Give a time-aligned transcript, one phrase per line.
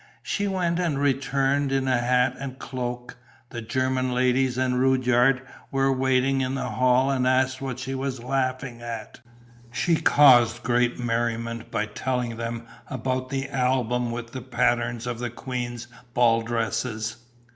[0.23, 3.17] She went and returned in a hat and cloak;
[3.51, 8.19] the German ladies and Rudyard were waiting in the hall and asked what she was
[8.23, 9.19] laughing at.
[9.71, 15.29] She caused great merriment by telling them about the album with the patterns of the
[15.29, 17.17] queen's ball dresses.